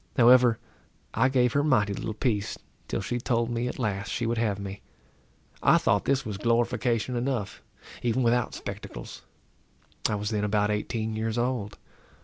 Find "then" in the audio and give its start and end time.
10.31-10.43